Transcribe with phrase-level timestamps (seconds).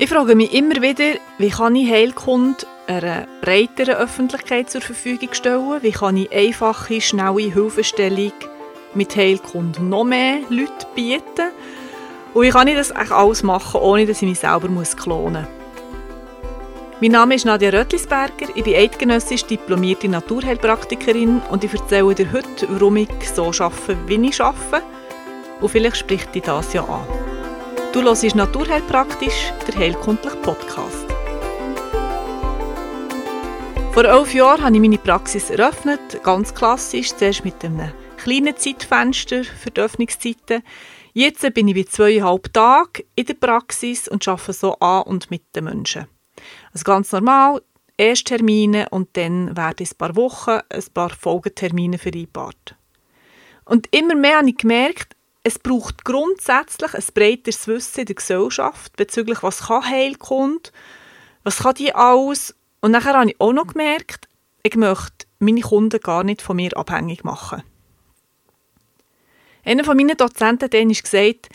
[0.00, 5.82] Ich frage mich immer wieder, wie kann ich Heilkunde einer breiteren Öffentlichkeit zur Verfügung stellen?
[5.82, 8.30] Wie kann ich einfache, schnelle Hilfestellung
[8.94, 11.50] mit Heilkunde noch mehr Leute bieten?
[12.32, 15.48] Und wie kann ich das eigentlich alles machen, ohne dass ich mich selber klonen muss?
[17.00, 22.68] Mein Name ist Nadia Röttlisberger, ich bin eidgenössisch diplomierte Naturheilpraktikerin und ich erzähle dir heute,
[22.68, 24.86] warum ich so arbeite, wie ich arbeite.
[25.60, 27.27] Und vielleicht spricht dich das ja an.
[27.90, 31.06] Du hörst Naturheilpraktisch, der heilkundliche Podcast.
[33.92, 39.42] Vor elf Jahren habe ich meine Praxis eröffnet, ganz klassisch, zuerst mit einem kleinen Zeitfenster
[39.42, 40.62] für die Öffnungszeiten.
[41.14, 45.44] Jetzt bin ich bei zweieinhalb Tagen in der Praxis und arbeite so an und mit
[45.56, 46.06] den Menschen.
[46.74, 47.62] Also ganz normal,
[47.96, 52.76] Ersttermine und dann werden in ein paar Wochen ein paar Folgetermine vereinbart.
[53.64, 55.16] Und immer mehr habe ich gemerkt,
[55.48, 60.70] es braucht grundsätzlich ein breiteres Wissen in der Gesellschaft bezüglich, was kann Heilkunde,
[61.42, 62.54] was kann die alles.
[62.80, 64.28] Und nachher habe ich auch noch gemerkt,
[64.62, 67.62] ich möchte meine Kunden gar nicht von mir abhängig machen.
[69.64, 71.48] Einer von meinen Dozenten hat gesagt,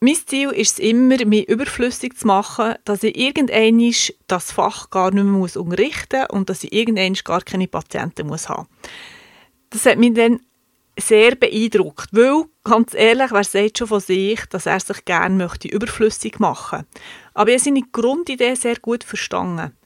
[0.00, 3.94] mein Ziel ist es immer, mich überflüssig zu machen, dass ich irgendwann
[4.26, 8.48] das Fach gar nicht mehr unterrichten muss und dass ich irgendwann gar keine Patienten muss
[8.48, 8.90] haben muss.
[9.70, 10.40] Das hat mich dann
[10.98, 15.68] sehr beeindruckt, weil, ganz ehrlich, wer sagt schon von sich, dass er sich gerne möchte
[15.68, 16.84] überflüssig machen
[17.34, 19.76] Aber ich habe seine Grundidee sehr gut verstanden.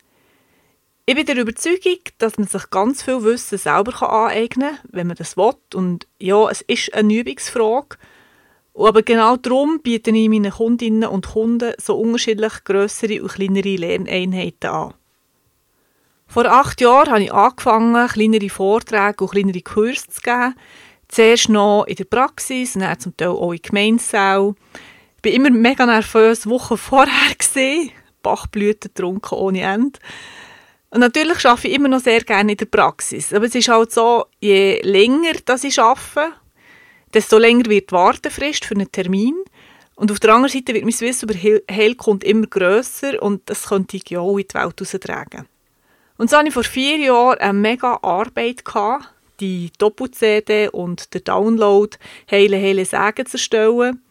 [1.06, 5.17] Ich bin der Überzeugung, dass man sich ganz viel Wissen selber aneignen kann, wenn man
[5.17, 5.55] das will.
[5.75, 7.97] Und ja, es ist eine Übungsfrage.
[8.75, 14.69] Aber genau darum biete ich meinen Kundinnen und Kunden so unterschiedlich grössere und kleinere Lerneinheiten
[14.70, 14.95] an.
[16.27, 20.55] Vor acht Jahren habe ich angefangen, kleinere Vorträge und kleinere Kurse zu geben,
[21.09, 24.55] Zuerst noch in der Praxis dann zum Teil auch in Gemeinsaal.
[25.23, 27.12] Ich war immer mega nervös, Wochen vorher
[28.23, 29.98] Bachblüten getrunken ohne Ende.
[30.91, 33.33] Und natürlich arbeite ich immer noch sehr gerne in der Praxis.
[33.33, 36.33] Aber es ist halt so, je länger dass ich arbeite,
[37.12, 39.34] desto länger wird die Wartefrist für einen Termin.
[39.97, 41.38] Und auf der anderen Seite wird mein Wissen über
[41.71, 45.47] Heilkunde immer grösser und das könnte ich ja auch in die Welt heraustragen.
[46.16, 51.21] Und so hatte ich vor vier Jahren eine mega Arbeit, gehabt, die Doppel-CD und der
[51.21, 51.97] Download
[52.31, 54.03] «Heile, heile Sagen» zu erstellen.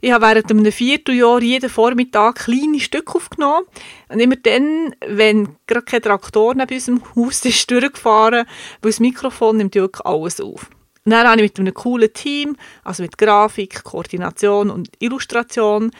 [0.00, 3.66] Ich habe während einem Vierteljahr jeden Vormittag kleine Stücke aufgenommen
[4.08, 8.46] und immer dann, wenn gerade kein Traktor neben unserem Haus ist, durchgefahren,
[8.82, 10.70] weil das Mikrofon nimmt wirklich alles auf.
[11.04, 15.92] Und dann habe ich mit einem coolen Team, also mit Grafik, Koordination und Illustration,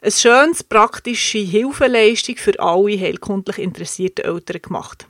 [0.00, 5.08] eine schönes, praktische Hilfeleistung für alle heilkundlich interessierten Eltern gemacht.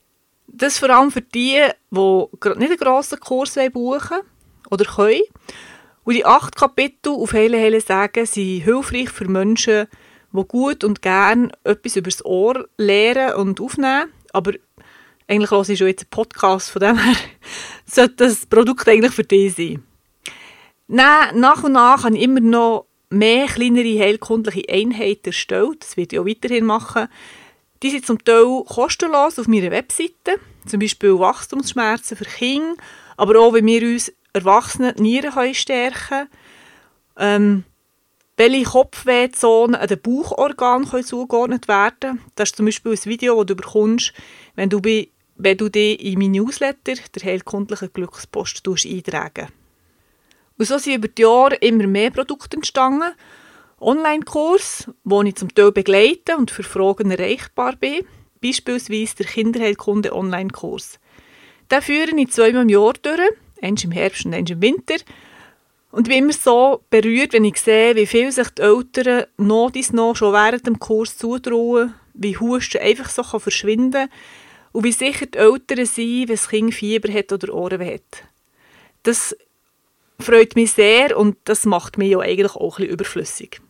[0.56, 1.60] Das vor allem für die,
[1.90, 4.18] die nicht einen grossen Kurs buchen
[4.70, 5.22] oder können.
[6.04, 9.88] Und die acht Kapitel auf Heile Heile Sagen sind hilfreich für Menschen,
[10.32, 14.12] die gut und gern etwas über das Ohr lernen und aufnehmen.
[14.32, 14.52] Aber
[15.26, 17.16] eigentlich höre ich schon jetzt einen Podcast, von dem her
[17.86, 19.82] sollte das Produkt eigentlich für dich sein.
[20.86, 25.82] Dann, nach und nach habe ich immer noch mehr kleinere heilkundliche Einheiten erstellt.
[25.82, 27.08] Das werde ich auch weiterhin machen
[27.84, 32.82] die sind zum Teil kostenlos auf meiner Webseite, zum Beispiel Wachstumsschmerzen für Kinder,
[33.18, 36.28] aber auch, wie wir uns Erwachsene Nieren stärken können.
[37.18, 37.64] Ähm,
[38.38, 42.20] welche Kopfwehzonen an den Bauchorganen können zugeordnet werden?
[42.34, 44.14] Das ist zum Beispiel ein Video, das du bekommst,
[44.56, 49.48] wenn du, bei, wenn du dich in meinen Newsletter, der heilkundlichen Glückspost, eintragen.
[50.56, 53.12] Und so sind über die Jahre immer mehr Produkte entstanden
[53.84, 58.04] Online-Kurs, wo ich zum Teil begleite und für Fragen erreichbar bin,
[58.40, 60.98] beispielsweise der Kinderheilkunde Online-Kurs.
[61.70, 63.20] Den führe ich zweimal im Jahr durch,
[63.62, 64.96] eins im Herbst und eins im Winter.
[65.90, 69.92] Und bin immer so berührt, wenn ich sehe, wie viel sich die Eltern noch dies
[69.92, 74.08] noch schon während dem Kurs zutrauen, wie Husten einfach so kann verschwinden
[74.72, 78.24] und wie sicher die Eltern sind, wenn das Kind Fieber hat oder Ohrenweh hat.
[79.04, 79.36] Das
[80.18, 83.60] freut mich sehr und das macht mich ja eigentlich auch ein bisschen überflüssig.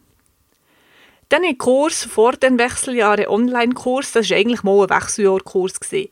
[1.29, 5.81] Dann ein Kurs vor den Wechseljahren, Online-Kurs, das war eigentlich mal ein Wechseljahrkurs.
[5.81, 6.11] Aber ich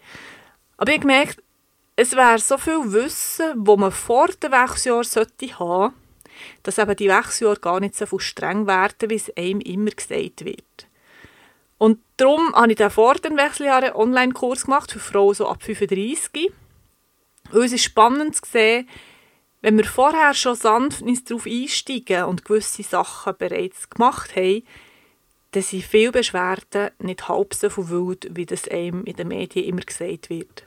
[0.79, 1.43] habe gemerkt,
[1.97, 5.49] es wäre so viel Wissen, wo man vor dem Wechseljahr sollte
[6.63, 10.89] dass eben die Wechseljahre gar nicht so streng werden, wie es einem immer gesagt wird.
[11.79, 16.53] Und darum habe ich den vor den Wechseljahren Online-Kurs gemacht für Frauen so ab 35.
[17.51, 18.89] Und es ist spannend zu sehen,
[19.61, 24.63] wenn wir vorher schon sanft darauf einsteigen und gewisse Sachen bereits gemacht haben,
[25.53, 29.83] dann sind viele Beschwerden nicht halb so wild, wie das einem in den Medien immer
[29.83, 30.65] gesagt wird.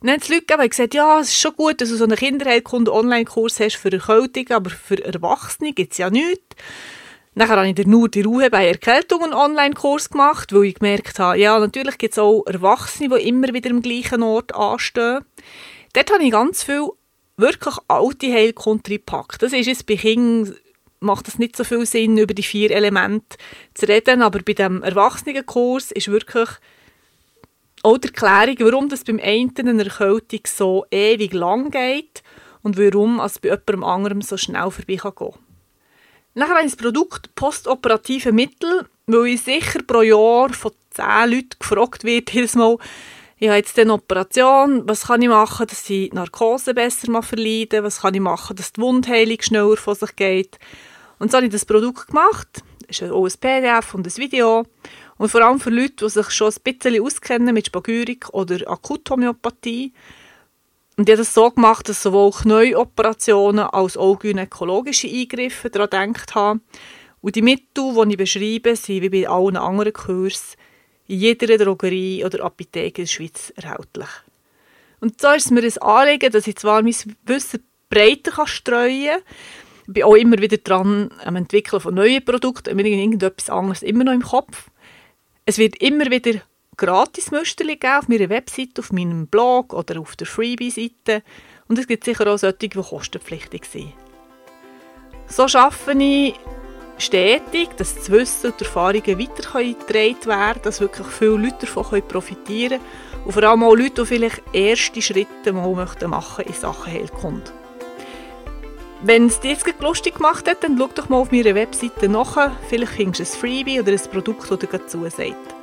[0.00, 3.58] Dann haben die Leute gesagt, ja, es ist schon gut, dass du so einen Kinderheilkunde-Online-Kurs
[3.58, 6.56] hast für Erkältung, aber für Erwachsene gibt es ja nichts.
[7.34, 11.38] Nachher habe ich den nur die Ruhe bei Erkältungen Online-Kurs gemacht, weil ich gemerkt habe,
[11.38, 15.24] ja, natürlich gibt es auch Erwachsene, die immer wieder am gleichen Ort anstehen.
[15.94, 16.88] Dort habe ich ganz viel
[17.36, 19.42] wirklich alte Heilkunde gepackt.
[19.42, 20.56] Das ist jetzt bei Kindern
[21.00, 23.36] macht es nicht so viel Sinn, über die vier Elemente
[23.74, 26.48] zu reden, aber bei dem Erwachsenenkurs ist wirklich
[27.82, 32.22] auch die Erklärung, warum das beim einen eine Erkältung so ewig lang geht
[32.62, 35.34] und warum es bei jemandem anderem so schnell vorbei kann gehen.
[36.34, 42.32] Nachher habe Produkt postoperative Mittel, weil ich sicher pro Jahr von zehn Leuten gefragt wird,
[42.32, 42.76] jedes Mal,
[43.40, 48.00] ich habe jetzt eine Operation, was kann ich machen, dass die Narkose besser verleiden, was
[48.00, 50.58] kann ich machen, dass die Wundheilung schneller von sich geht.
[51.20, 52.48] Und so habe ich das Produkt gemacht,
[52.88, 54.64] das ist auch ein PDF und ein Video.
[55.18, 59.92] Und vor allem für Leute, die sich schon ein bisschen auskennen mit Spagyrik oder Akuthomöopathie.
[60.96, 66.34] Und ich habe das so gemacht, dass sowohl Knäuoperationen als auch gynäkologische Eingriffe daran gedacht
[66.34, 66.62] haben.
[67.20, 70.56] Und die Mittel, die ich beschreibe, sind wie bei allen anderen Kursen
[71.08, 74.08] in jeder Drogerie oder Apotheke in der Schweiz erhältlich.
[75.00, 76.94] Und so ist es mir ein Anliegen, dass ich zwar mein
[77.24, 82.84] Wissen breiter streuen kann, bin auch immer wieder dran am Entwickeln von neuen Produkten, mir
[82.84, 84.68] irgendetwas anderes immer noch im Kopf.
[85.46, 86.42] Es wird immer wieder
[86.76, 91.22] gratis Müsterli geben auf meiner Webseite, auf meinem Blog oder auf der Freebie-Seite.
[91.68, 93.94] Und es gibt sicher auch solche, die kostenpflichtig sind.
[95.26, 96.34] So schaffe ich
[96.98, 102.80] stetig, dass das Wissen und die Erfahrungen weitergetragen werden dass wirklich viele Leute davon profitieren
[102.80, 106.92] können und vor allem auch Leute, die vielleicht erste Schritte mal machen möchten in Sachen
[106.92, 107.52] Heilkunde.
[109.02, 112.50] Wenn es dir jetzt lustig gemacht hat, dann schau doch mal auf meiner Webseite nach.
[112.68, 115.54] Vielleicht findest du ein Freebie oder ein Produkt, das dir zusagt.